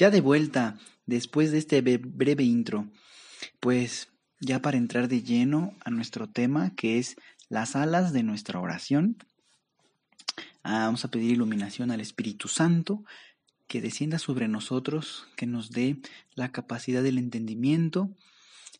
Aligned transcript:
Ya 0.00 0.10
de 0.10 0.22
vuelta, 0.22 0.78
después 1.04 1.52
de 1.52 1.58
este 1.58 1.82
breve 1.82 2.42
intro, 2.42 2.88
pues 3.60 4.08
ya 4.40 4.62
para 4.62 4.78
entrar 4.78 5.08
de 5.08 5.22
lleno 5.22 5.74
a 5.84 5.90
nuestro 5.90 6.26
tema, 6.26 6.74
que 6.74 6.96
es 6.96 7.16
las 7.50 7.76
alas 7.76 8.14
de 8.14 8.22
nuestra 8.22 8.60
oración, 8.60 9.18
ah, 10.62 10.86
vamos 10.86 11.04
a 11.04 11.10
pedir 11.10 11.32
iluminación 11.32 11.90
al 11.90 12.00
Espíritu 12.00 12.48
Santo, 12.48 13.04
que 13.66 13.82
descienda 13.82 14.18
sobre 14.18 14.48
nosotros, 14.48 15.28
que 15.36 15.44
nos 15.44 15.70
dé 15.70 15.98
la 16.34 16.50
capacidad 16.50 17.02
del 17.02 17.18
entendimiento 17.18 18.08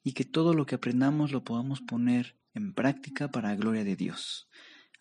y 0.03 0.13
que 0.13 0.25
todo 0.25 0.55
lo 0.55 0.65
que 0.65 0.77
aprendamos 0.77 1.33
lo 1.33 1.45
podamos 1.45 1.83
poner 1.83 2.35
en 2.55 2.73
práctica 2.73 3.31
para 3.31 3.51
la 3.51 3.57
gloria 3.57 3.85
de 3.85 3.95
Dios. 3.95 4.49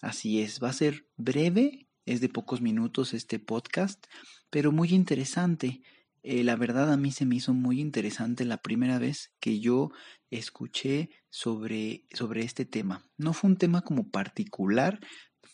Así 0.01 0.41
es, 0.41 0.61
va 0.61 0.67
a 0.67 0.73
ser 0.73 1.07
breve, 1.15 1.87
es 2.05 2.19
de 2.19 2.27
pocos 2.27 2.59
minutos 2.59 3.13
este 3.13 3.39
podcast, 3.39 4.05
pero 4.49 4.73
muy 4.73 4.89
interesante 4.89 5.81
eh, 6.23 6.43
la 6.43 6.55
verdad 6.55 6.91
a 6.91 6.97
mí 6.97 7.11
se 7.11 7.25
me 7.25 7.35
hizo 7.35 7.53
muy 7.53 7.79
interesante 7.79 8.45
la 8.45 8.57
primera 8.57 8.99
vez 8.99 9.31
que 9.39 9.59
yo 9.59 9.91
escuché 10.29 11.09
sobre, 11.29 12.05
sobre 12.11 12.43
este 12.43 12.65
tema. 12.65 13.03
No 13.17 13.33
fue 13.33 13.49
un 13.49 13.57
tema 13.57 13.81
como 13.81 14.09
particular, 14.09 14.99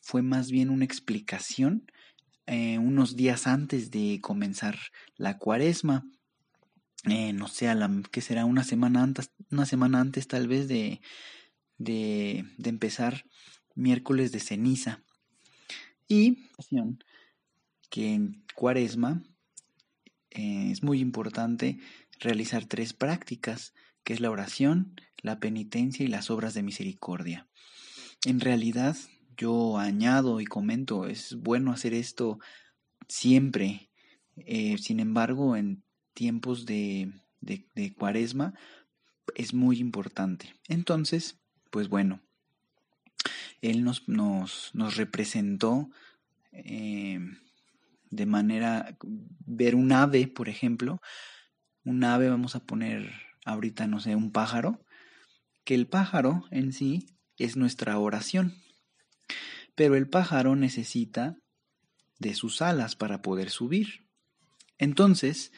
fue 0.01 0.21
más 0.21 0.51
bien 0.51 0.69
una 0.69 0.85
explicación 0.85 1.85
eh, 2.47 2.77
unos 2.77 3.15
días 3.15 3.47
antes 3.47 3.89
de 3.89 4.19
comenzar 4.21 4.77
la 5.15 5.37
cuaresma. 5.37 6.03
Eh, 7.05 7.33
no 7.33 7.47
sé, 7.47 7.67
que 8.11 8.21
será 8.21 8.45
una 8.45 8.63
semana 8.63 9.03
antes, 9.03 9.31
una 9.51 9.65
semana 9.65 9.99
antes 9.99 10.27
tal 10.27 10.47
vez 10.47 10.67
de, 10.67 11.01
de, 11.77 12.45
de 12.57 12.69
empezar 12.69 13.25
miércoles 13.75 14.31
de 14.31 14.39
ceniza. 14.39 15.03
Y 16.07 16.49
que 17.89 18.13
en 18.13 18.43
cuaresma 18.53 19.23
eh, 20.35 20.69
es 20.71 20.83
muy 20.83 20.99
importante 20.99 21.79
realizar 22.19 22.65
tres 22.65 22.93
prácticas, 22.93 23.73
que 24.03 24.13
es 24.13 24.19
la 24.19 24.29
oración, 24.29 24.99
la 25.21 25.39
penitencia 25.39 26.05
y 26.05 26.09
las 26.09 26.29
obras 26.29 26.53
de 26.53 26.61
misericordia. 26.61 27.47
En 28.25 28.41
realidad, 28.41 28.97
yo 29.37 29.77
añado 29.77 30.41
y 30.41 30.45
comento, 30.45 31.07
es 31.07 31.35
bueno 31.35 31.71
hacer 31.71 31.93
esto 31.93 32.39
siempre. 33.07 33.89
Eh, 34.35 34.77
sin 34.77 34.99
embargo, 34.99 35.55
en 35.55 35.83
tiempos 36.13 36.65
de, 36.65 37.13
de, 37.39 37.93
cuaresma 37.93 38.53
es 39.35 39.53
muy 39.53 39.79
importante. 39.79 40.53
Entonces, 40.67 41.39
pues 41.71 41.87
bueno, 41.87 42.21
Él 43.61 43.85
nos, 43.85 44.07
nos, 44.09 44.71
nos 44.73 44.97
representó 44.97 45.89
eh, 46.51 47.19
de 48.15 48.25
manera, 48.25 48.97
ver 49.45 49.75
un 49.75 49.91
ave, 49.91 50.27
por 50.27 50.49
ejemplo, 50.49 51.01
un 51.83 52.03
ave, 52.03 52.29
vamos 52.29 52.55
a 52.55 52.65
poner 52.65 53.11
ahorita, 53.45 53.87
no 53.87 53.99
sé, 53.99 54.15
un 54.15 54.31
pájaro, 54.31 54.83
que 55.63 55.75
el 55.75 55.87
pájaro 55.87 56.45
en 56.51 56.73
sí 56.73 57.05
es 57.37 57.57
nuestra 57.57 57.97
oración, 57.99 58.53
pero 59.75 59.95
el 59.95 60.09
pájaro 60.09 60.55
necesita 60.55 61.35
de 62.19 62.33
sus 62.33 62.61
alas 62.61 62.95
para 62.95 63.21
poder 63.21 63.49
subir. 63.49 64.07
Entonces, 64.77 65.51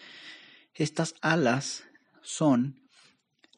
estas 0.74 1.14
alas 1.22 1.86
son 2.22 2.82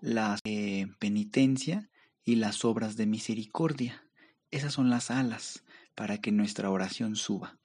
de 0.02 0.92
penitencia 1.00 1.90
y 2.24 2.36
las 2.36 2.64
obras 2.66 2.96
de 2.96 3.06
misericordia. 3.06 4.04
Esas 4.52 4.74
son 4.74 4.90
las 4.90 5.12
alas 5.12 5.64
para 5.96 6.20
que 6.20 6.32
nuestra 6.32 6.70
oración 6.70 7.16
suba 7.16 7.59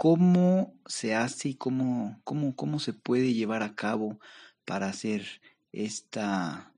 cómo 0.00 0.72
se 0.86 1.14
hace 1.14 1.50
y 1.50 1.54
cómo, 1.56 2.22
cómo, 2.24 2.56
cómo 2.56 2.78
se 2.80 2.94
puede 2.94 3.34
llevar 3.34 3.62
a 3.62 3.74
cabo 3.74 4.18
para 4.64 4.88
hacer 4.88 5.42
esta, 5.72 6.72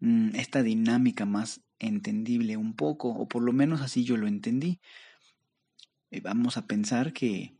mm, 0.00 0.34
esta 0.34 0.62
dinámica 0.62 1.26
más 1.26 1.60
entendible 1.78 2.56
un 2.56 2.74
poco, 2.74 3.10
o 3.10 3.28
por 3.28 3.42
lo 3.42 3.52
menos 3.52 3.82
así 3.82 4.04
yo 4.04 4.16
lo 4.16 4.26
entendí. 4.26 4.80
Eh, 6.10 6.22
vamos 6.22 6.56
a 6.56 6.66
pensar 6.66 7.12
que 7.12 7.54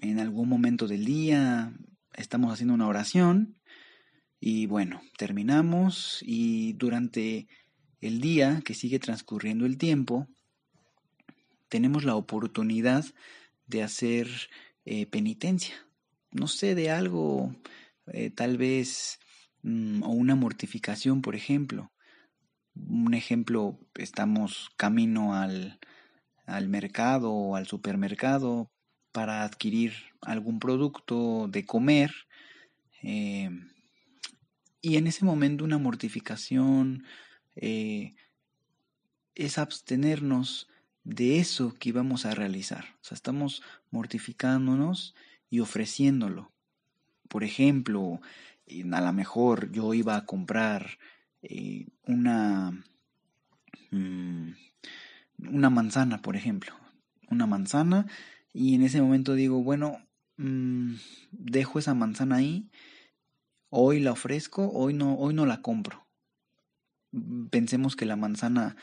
en 0.00 0.18
algún 0.18 0.48
momento 0.48 0.88
del 0.88 1.04
día 1.04 1.72
estamos 2.14 2.52
haciendo 2.52 2.74
una 2.74 2.88
oración 2.88 3.60
y 4.40 4.66
bueno, 4.66 5.02
terminamos 5.18 6.18
y 6.20 6.72
durante 6.72 7.46
el 8.00 8.20
día 8.20 8.60
que 8.64 8.74
sigue 8.74 8.98
transcurriendo 8.98 9.66
el 9.66 9.78
tiempo, 9.78 10.26
tenemos 11.68 12.02
la 12.02 12.16
oportunidad 12.16 13.04
de 13.04 13.12
hacer 13.82 14.28
eh, 14.84 15.06
penitencia, 15.06 15.74
no 16.30 16.48
sé, 16.48 16.74
de 16.74 16.90
algo, 16.90 17.54
eh, 18.06 18.30
tal 18.30 18.58
vez, 18.58 19.18
mm, 19.62 20.02
o 20.02 20.08
una 20.08 20.34
mortificación, 20.34 21.22
por 21.22 21.36
ejemplo. 21.36 21.92
Un 22.74 23.14
ejemplo, 23.14 23.78
estamos 23.94 24.70
camino 24.76 25.34
al, 25.34 25.78
al 26.46 26.68
mercado 26.68 27.32
o 27.32 27.56
al 27.56 27.66
supermercado 27.66 28.70
para 29.12 29.44
adquirir 29.44 29.92
algún 30.22 30.58
producto 30.58 31.48
de 31.48 31.64
comer. 31.64 32.12
Eh, 33.02 33.50
y 34.80 34.96
en 34.96 35.06
ese 35.06 35.24
momento 35.24 35.64
una 35.64 35.78
mortificación 35.78 37.04
es 39.34 39.58
abstenernos 39.58 40.68
de 41.04 41.38
eso 41.38 41.74
que 41.78 41.90
íbamos 41.90 42.26
a 42.26 42.34
realizar. 42.34 42.84
O 43.00 43.04
sea, 43.04 43.14
estamos 43.14 43.62
mortificándonos 43.90 45.14
y 45.50 45.60
ofreciéndolo. 45.60 46.52
Por 47.28 47.44
ejemplo, 47.44 48.20
a 48.92 49.00
lo 49.00 49.12
mejor 49.12 49.70
yo 49.72 49.94
iba 49.94 50.16
a 50.16 50.26
comprar 50.26 50.98
eh, 51.42 51.86
una, 52.06 52.84
mm, 53.90 54.50
una 55.48 55.70
manzana, 55.70 56.22
por 56.22 56.36
ejemplo. 56.36 56.74
Una 57.28 57.46
manzana 57.46 58.06
y 58.52 58.74
en 58.74 58.82
ese 58.82 59.00
momento 59.00 59.34
digo, 59.34 59.62
bueno, 59.62 60.06
mm, 60.36 60.94
dejo 61.30 61.78
esa 61.78 61.94
manzana 61.94 62.36
ahí, 62.36 62.70
hoy 63.70 64.00
la 64.00 64.12
ofrezco, 64.12 64.70
hoy 64.70 64.94
no, 64.94 65.14
hoy 65.14 65.34
no 65.34 65.46
la 65.46 65.62
compro. 65.62 66.06
Pensemos 67.50 67.96
que 67.96 68.06
la 68.06 68.16
manzana 68.16 68.76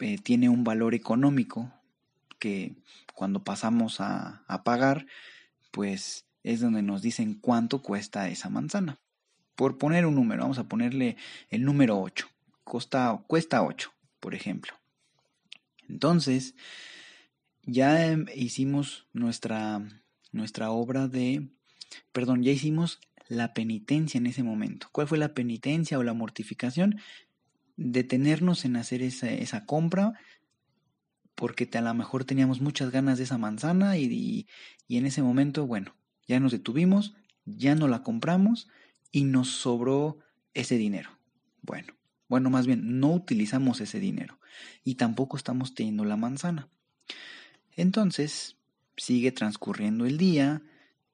eh, 0.00 0.18
tiene 0.18 0.48
un 0.48 0.64
valor 0.64 0.94
económico 0.94 1.72
que 2.38 2.76
cuando 3.14 3.42
pasamos 3.42 4.00
a, 4.00 4.44
pagar, 4.64 5.06
pues 5.70 6.26
es 6.44 6.60
donde 6.60 6.82
nos 6.82 7.02
dicen 7.02 7.34
cuánto 7.34 7.82
cuesta 7.82 8.28
esa 8.28 8.48
manzana. 8.48 9.00
Por 9.56 9.76
poner 9.76 10.06
un 10.06 10.14
número, 10.14 10.42
vamos 10.42 10.58
a 10.58 10.68
ponerle 10.68 11.16
el 11.50 11.64
número 11.64 12.00
8. 12.00 12.28
Costa, 12.62 13.20
cuesta 13.26 13.62
8, 13.62 13.92
por 14.20 14.34
ejemplo. 14.34 14.72
Entonces, 15.88 16.54
ya 17.64 18.06
em, 18.06 18.26
hicimos 18.34 19.06
nuestra, 19.12 19.82
nuestra 20.30 20.70
obra 20.70 21.08
de, 21.08 21.48
perdón, 22.12 22.44
ya 22.44 22.52
hicimos 22.52 23.00
la 23.26 23.52
penitencia 23.52 24.18
en 24.18 24.26
ese 24.26 24.42
momento. 24.42 24.88
¿Cuál 24.92 25.08
fue 25.08 25.18
la 25.18 25.34
penitencia 25.34 25.98
o 25.98 26.02
la 26.02 26.14
mortificación? 26.14 27.00
Detenernos 27.78 28.64
en 28.64 28.76
hacer 28.76 29.02
esa, 29.02 29.30
esa 29.30 29.64
compra 29.64 30.20
porque 31.34 31.70
a 31.72 31.80
lo 31.80 31.94
mejor 31.94 32.24
teníamos 32.24 32.60
muchas 32.60 32.90
ganas 32.90 33.16
de 33.16 33.24
esa 33.24 33.38
manzana 33.38 33.96
y, 33.96 34.48
y, 34.88 34.96
en 34.96 35.06
ese 35.06 35.22
momento, 35.22 35.68
bueno, 35.68 35.94
ya 36.26 36.40
nos 36.40 36.50
detuvimos, 36.50 37.14
ya 37.44 37.76
no 37.76 37.86
la 37.86 38.02
compramos 38.02 38.68
y 39.12 39.22
nos 39.22 39.48
sobró 39.48 40.18
ese 40.52 40.76
dinero. 40.76 41.16
Bueno, 41.62 41.94
bueno, 42.28 42.50
más 42.50 42.66
bien, 42.66 42.98
no 42.98 43.12
utilizamos 43.12 43.80
ese 43.80 44.00
dinero 44.00 44.40
y 44.82 44.96
tampoco 44.96 45.36
estamos 45.36 45.74
teniendo 45.74 46.04
la 46.04 46.16
manzana. 46.16 46.68
Entonces, 47.76 48.56
sigue 48.96 49.30
transcurriendo 49.30 50.06
el 50.06 50.18
día 50.18 50.62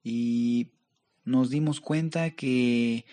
y 0.03 0.71
nos 1.23 1.51
dimos 1.51 1.81
cuenta 1.81 2.31
que 2.31 3.05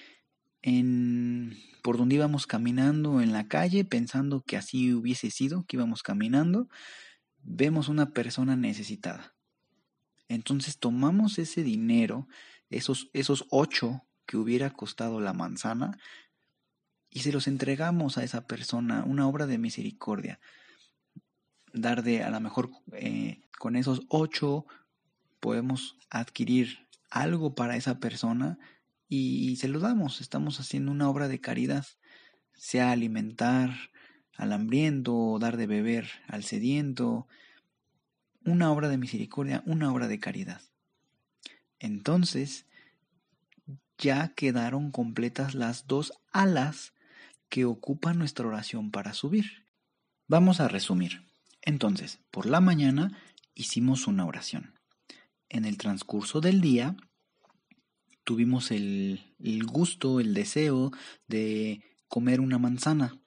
en 0.62 1.56
por 1.82 1.98
donde 1.98 2.14
íbamos 2.14 2.46
caminando 2.46 3.20
en 3.20 3.32
la 3.32 3.48
calle, 3.48 3.84
pensando 3.84 4.42
que 4.42 4.56
así 4.56 4.94
hubiese 4.94 5.30
sido, 5.30 5.64
que 5.66 5.76
íbamos 5.76 6.02
caminando, 6.02 6.68
vemos 7.42 7.88
una 7.88 8.10
persona 8.10 8.56
necesitada. 8.56 9.34
Entonces 10.28 10.78
tomamos 10.78 11.38
ese 11.38 11.64
dinero, 11.64 12.28
esos, 12.70 13.10
esos 13.12 13.46
ocho 13.50 14.02
que 14.26 14.36
hubiera 14.36 14.70
costado 14.70 15.20
la 15.20 15.32
manzana, 15.32 15.98
y 17.10 17.20
se 17.20 17.32
los 17.32 17.46
entregamos 17.46 18.16
a 18.16 18.24
esa 18.24 18.46
persona, 18.46 19.04
una 19.04 19.28
obra 19.28 19.46
de 19.46 19.58
misericordia. 19.58 20.40
Dar 21.74 22.02
de, 22.02 22.22
a 22.22 22.30
lo 22.30 22.40
mejor 22.40 22.70
eh, 22.92 23.42
con 23.58 23.76
esos 23.76 24.02
ocho 24.08 24.66
podemos 25.40 25.98
adquirir 26.08 26.88
algo 27.10 27.54
para 27.54 27.76
esa 27.76 27.98
persona 27.98 28.58
y, 29.14 29.56
se 29.56 29.68
lo 29.68 29.78
damos. 29.78 30.22
Estamos 30.22 30.58
haciendo 30.58 30.90
una 30.90 31.10
obra 31.10 31.28
de 31.28 31.38
caridad, 31.38 31.84
sea 32.54 32.92
alimentar 32.92 33.90
al 34.38 34.54
hambriento, 34.54 35.38
dar 35.38 35.58
de 35.58 35.66
beber 35.66 36.08
al 36.28 36.44
sediento, 36.44 37.28
una 38.42 38.72
obra 38.72 38.88
de 38.88 38.96
misericordia, 38.96 39.62
una 39.66 39.92
obra 39.92 40.08
de 40.08 40.18
caridad. 40.18 40.62
Entonces, 41.78 42.64
ya 43.98 44.28
quedaron 44.28 44.90
completas 44.90 45.54
las 45.54 45.86
dos 45.86 46.14
alas 46.32 46.94
que 47.50 47.66
ocupan 47.66 48.18
nuestra 48.18 48.46
oración 48.46 48.90
para 48.90 49.12
subir. 49.12 49.66
Vamos 50.26 50.58
a 50.58 50.68
resumir. 50.68 51.22
Entonces, 51.60 52.20
por 52.30 52.46
la 52.46 52.62
mañana 52.62 53.20
hicimos 53.54 54.06
una 54.06 54.24
oración. 54.24 54.78
En 55.50 55.66
el 55.66 55.76
transcurso 55.76 56.40
del 56.40 56.62
día 56.62 56.96
tuvimos 58.24 58.70
el, 58.70 59.20
gusto, 59.66 60.20
el 60.20 60.34
deseo 60.34 60.92
de 61.26 61.82
comer 62.08 62.40
una 62.40 62.58
manzana. 62.58 63.18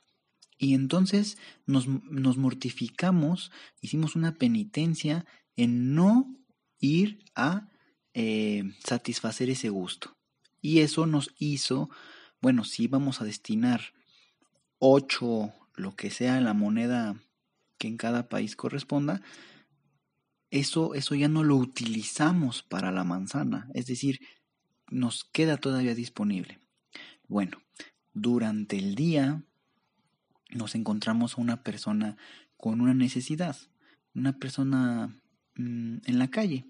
Y 0.57 0.73
entonces 0.73 1.37
nos, 1.65 1.87
mortificamos, 1.87 3.51
hicimos 3.81 4.15
una 4.15 4.35
penitencia 4.35 5.25
en 5.55 5.95
no 5.95 6.33
ir 6.79 7.23
a 7.35 7.69
eh, 8.13 8.63
satisfacer 8.83 9.49
ese 9.49 9.69
gusto. 9.69 10.15
Y 10.61 10.79
eso 10.79 11.05
nos 11.05 11.33
hizo, 11.37 11.89
bueno, 12.41 12.63
si 12.63 12.83
íbamos 12.83 13.21
a 13.21 13.25
destinar 13.25 13.81
ocho, 14.79 15.53
lo 15.75 15.95
que 15.95 16.09
sea 16.09 16.39
la 16.39 16.53
moneda 16.53 17.21
que 17.77 17.87
en 17.87 17.97
cada 17.97 18.29
país 18.29 18.55
corresponda, 18.55 19.21
eso, 20.51 20.93
eso 20.93 21.15
ya 21.15 21.27
no 21.27 21.43
lo 21.43 21.57
utilizamos 21.57 22.63
para 22.63 22.91
la 22.91 23.03
manzana. 23.03 23.67
Es 23.73 23.87
decir, 23.87 24.19
nos 24.89 25.23
queda 25.25 25.57
todavía 25.57 25.95
disponible. 25.95 26.59
Bueno, 27.27 27.61
durante 28.13 28.77
el 28.77 28.95
día 28.95 29.43
nos 30.51 30.75
encontramos 30.75 31.37
a 31.37 31.41
una 31.41 31.63
persona 31.63 32.17
con 32.57 32.81
una 32.81 32.93
necesidad, 32.93 33.57
una 34.13 34.37
persona 34.37 35.19
mm, 35.55 35.97
en 36.05 36.19
la 36.19 36.29
calle, 36.29 36.65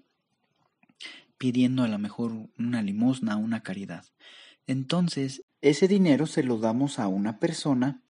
pidiendo 1.38 1.84
a 1.84 1.88
lo 1.88 1.98
mejor 1.98 2.32
una 2.58 2.82
limosna, 2.82 3.36
una 3.36 3.62
caridad. 3.62 4.04
Entonces, 4.66 5.42
ese 5.60 5.88
dinero 5.88 6.26
se 6.26 6.42
lo 6.42 6.58
damos 6.58 6.98
a 6.98 7.08
una 7.08 7.38
persona 7.38 8.02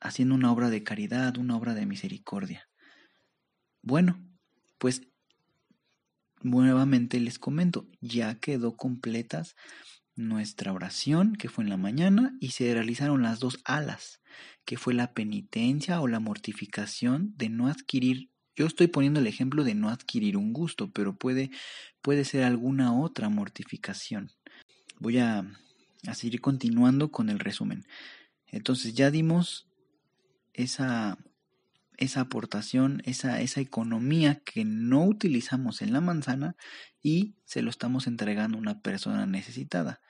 haciendo 0.00 0.34
una 0.34 0.52
obra 0.52 0.70
de 0.70 0.82
caridad, 0.82 1.38
una 1.38 1.56
obra 1.56 1.74
de 1.74 1.86
misericordia. 1.86 2.68
Bueno, 3.82 4.22
pues 4.78 5.02
nuevamente 6.44 7.18
les 7.18 7.40
comento, 7.40 7.88
ya 8.00 8.38
quedó 8.38 8.76
completas 8.76 9.56
nuestra 10.14 10.72
oración, 10.72 11.34
que 11.34 11.48
fue 11.48 11.64
en 11.64 11.70
la 11.70 11.76
mañana, 11.76 12.36
y 12.38 12.50
se 12.50 12.72
realizaron 12.72 13.22
las 13.22 13.40
dos 13.40 13.58
alas, 13.64 14.20
que 14.64 14.76
fue 14.76 14.94
la 14.94 15.12
penitencia 15.12 16.00
o 16.00 16.06
la 16.06 16.20
mortificación 16.20 17.34
de 17.36 17.48
no 17.48 17.66
adquirir. 17.66 18.30
Yo 18.54 18.66
estoy 18.66 18.86
poniendo 18.86 19.18
el 19.18 19.26
ejemplo 19.26 19.64
de 19.64 19.74
no 19.74 19.88
adquirir 19.88 20.36
un 20.36 20.52
gusto, 20.52 20.92
pero 20.92 21.16
puede, 21.16 21.50
puede 22.02 22.24
ser 22.24 22.44
alguna 22.44 22.96
otra 22.96 23.28
mortificación. 23.28 24.30
Voy 25.00 25.18
a, 25.18 25.44
a 26.06 26.14
seguir 26.14 26.40
continuando 26.40 27.10
con 27.10 27.30
el 27.30 27.40
resumen. 27.40 27.84
Entonces 28.46 28.94
ya 28.94 29.10
dimos 29.10 29.66
esa 30.52 31.18
esa 31.98 32.20
aportación, 32.20 33.02
esa, 33.04 33.40
esa 33.40 33.60
economía 33.60 34.40
que 34.44 34.64
no 34.64 35.04
utilizamos 35.04 35.82
en 35.82 35.92
la 35.92 36.00
manzana 36.00 36.56
y 37.02 37.34
se 37.44 37.62
lo 37.62 37.70
estamos 37.70 38.06
entregando 38.06 38.56
a 38.56 38.60
una 38.60 38.80
persona 38.80 39.26
necesitada. 39.26 40.00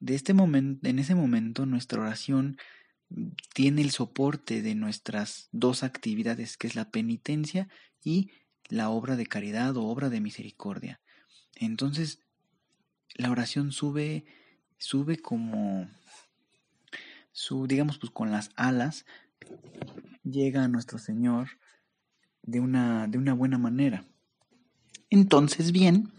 De 0.00 0.14
este 0.14 0.34
momento, 0.34 0.88
en 0.88 0.98
ese 0.98 1.14
momento 1.14 1.66
nuestra 1.66 2.00
oración 2.00 2.58
tiene 3.54 3.82
el 3.82 3.90
soporte 3.90 4.62
de 4.62 4.74
nuestras 4.74 5.48
dos 5.52 5.82
actividades, 5.82 6.56
que 6.56 6.66
es 6.66 6.74
la 6.74 6.90
penitencia 6.90 7.68
y 8.02 8.30
la 8.68 8.90
obra 8.90 9.16
de 9.16 9.26
caridad 9.26 9.76
o 9.76 9.84
obra 9.84 10.10
de 10.10 10.20
misericordia. 10.20 11.00
Entonces, 11.54 12.20
la 13.14 13.30
oración 13.30 13.72
sube, 13.72 14.24
sube 14.78 15.18
como, 15.18 15.88
su, 17.32 17.66
digamos, 17.66 17.98
pues 17.98 18.10
con 18.10 18.30
las 18.30 18.50
alas 18.56 19.06
llega 20.22 20.64
a 20.64 20.68
nuestro 20.68 20.98
Señor 20.98 21.48
de 22.42 22.60
una, 22.60 23.06
de 23.06 23.18
una 23.18 23.34
buena 23.34 23.58
manera. 23.58 24.04
Entonces, 25.10 25.72
bien, 25.72 26.10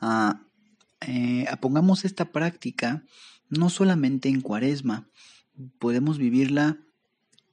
ah, 0.00 0.40
eh, 1.00 1.46
pongamos 1.60 2.04
esta 2.04 2.26
práctica 2.26 3.04
no 3.48 3.70
solamente 3.70 4.28
en 4.28 4.40
cuaresma, 4.40 5.08
podemos 5.78 6.18
vivirla 6.18 6.78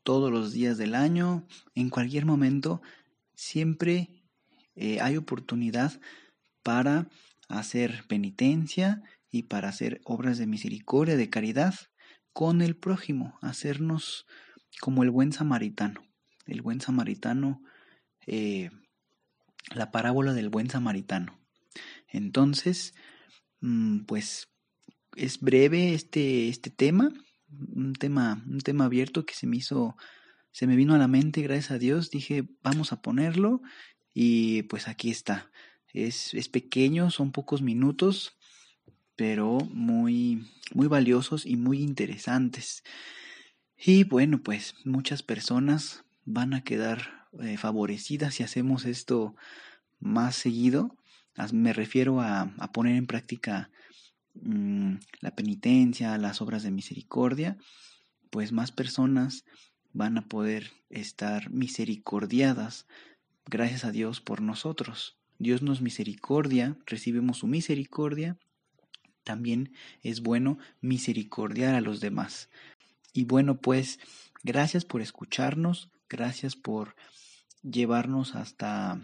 todos 0.04 0.32
los 0.32 0.52
días 0.52 0.78
del 0.78 0.96
año, 0.96 1.46
en 1.76 1.90
cualquier 1.90 2.26
momento, 2.26 2.82
siempre 3.36 4.10
eh, 4.76 5.00
hay 5.02 5.18
oportunidad 5.18 6.00
para 6.64 7.08
hacer 7.48 8.06
penitencia 8.08 9.04
y 9.30 9.44
para 9.44 9.70
hacer 9.70 10.02
obras 10.04 10.38
de 10.38 10.48
misericordia, 10.48 11.18
de 11.18 11.30
caridad 11.30 11.76
con 12.34 12.62
el 12.62 12.76
prójimo, 12.76 13.38
hacernos 13.42 14.26
como 14.80 15.04
el 15.04 15.10
buen 15.10 15.32
samaritano. 15.32 16.02
El 16.46 16.62
buen 16.62 16.82
samaritano, 16.82 17.62
eh, 18.26 18.72
la 19.74 19.92
parábola 19.92 20.34
del 20.34 20.50
buen 20.50 20.70
samaritano. 20.70 21.40
Entonces, 22.08 22.94
mm, 23.62 24.02
pues 24.02 24.50
es 25.16 25.40
breve 25.40 25.94
este, 25.94 26.50
este 26.50 26.70
tema, 26.70 27.12
un 27.50 27.94
tema, 27.94 28.44
un 28.48 28.60
tema 28.60 28.86
abierto 28.86 29.26
que 29.26 29.34
se 29.34 29.48
me 29.48 29.58
hizo, 29.58 29.96
se 30.52 30.68
me 30.68 30.76
vino 30.76 30.96
a 30.96 30.98
la 30.98 31.08
mente, 31.08 31.42
gracias 31.42 31.72
a 31.72 31.78
Dios, 31.78 32.10
dije, 32.10 32.46
vamos 32.64 32.92
a 32.92 33.02
ponerlo 33.02 33.62
y 34.14 34.64
pues 34.64 34.88
aquí 34.88 35.10
está. 35.10 35.52
Es, 35.94 36.34
es 36.34 36.48
pequeño, 36.48 37.12
son 37.12 37.32
pocos 37.32 37.62
minutos, 37.62 38.38
pero 39.22 39.60
muy, 39.72 40.48
muy 40.74 40.88
valiosos 40.88 41.46
y 41.46 41.56
muy 41.56 41.84
interesantes. 41.84 42.84
Y 43.78 44.04
bueno, 44.04 44.42
pues 44.42 44.74
muchas 44.84 45.22
personas 45.22 46.04
van 46.26 46.56
a 46.56 46.64
quedar 46.64 47.28
eh, 47.40 47.56
favorecidas 47.56 48.34
si 48.34 48.42
hacemos 48.42 48.86
esto 48.86 49.36
más 50.00 50.36
seguido. 50.36 50.98
Me 51.54 51.72
refiero 51.72 52.20
a, 52.20 52.52
poner 52.74 52.96
en 52.96 53.06
práctica 53.06 53.70
mm, 54.34 54.96
la 55.20 55.36
penitencia, 55.36 56.18
las 56.18 56.42
obras 56.42 56.64
de 56.64 56.72
misericordia, 56.72 57.60
pues 58.32 58.52
más 58.52 58.72
personas 58.72 59.46
van 59.94 60.18
a 60.18 60.28
poder 60.28 60.72
estar 60.90 61.52
misericordiadas 61.52 62.88
gracias 63.46 63.86
a 63.86 63.92
Dios 63.92 64.20
por 64.20 64.42
nosotros. 64.42 65.20
Dios 65.38 65.62
nos 65.62 65.80
misericordia, 65.80 66.76
recibimos 66.88 67.38
su 67.38 67.46
misericordia, 67.46 68.40
también 69.24 69.74
es 70.04 70.22
bueno 70.22 70.58
misericordiar 70.82 71.76
a 71.76 71.82
los 71.82 72.00
demás. 72.00 72.50
Y 73.14 73.26
bueno, 73.26 73.60
pues 73.60 74.00
gracias 74.44 74.86
por 74.86 75.02
escucharnos, 75.02 75.90
gracias 76.10 76.56
por 76.56 76.96
llevarnos 77.62 78.36
hasta, 78.36 79.00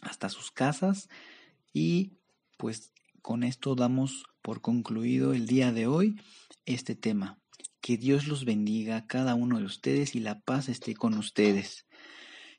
hasta 0.00 0.28
sus 0.28 0.50
casas 0.50 1.08
y 1.72 2.12
pues 2.56 2.92
con 3.22 3.44
esto 3.44 3.74
damos 3.74 4.24
por 4.42 4.60
concluido 4.60 5.32
el 5.32 5.46
día 5.46 5.72
de 5.72 5.86
hoy 5.86 6.20
este 6.66 6.94
tema. 6.94 7.38
Que 7.80 7.96
Dios 7.96 8.28
los 8.28 8.44
bendiga 8.44 8.96
a 8.96 9.06
cada 9.06 9.34
uno 9.34 9.58
de 9.58 9.64
ustedes 9.64 10.14
y 10.14 10.20
la 10.20 10.40
paz 10.40 10.68
esté 10.68 10.94
con 10.94 11.14
ustedes. 11.14 11.86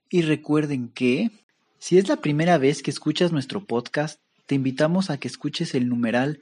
Y 0.09 0.21
recuerden 0.21 0.89
que, 0.89 1.31
si 1.79 1.97
es 1.97 2.07
la 2.07 2.17
primera 2.17 2.57
vez 2.57 2.83
que 2.83 2.91
escuchas 2.91 3.31
nuestro 3.31 3.65
podcast, 3.65 4.21
te 4.45 4.55
invitamos 4.55 5.09
a 5.09 5.17
que 5.17 5.27
escuches 5.27 5.75
el 5.75 5.87
numeral 5.87 6.41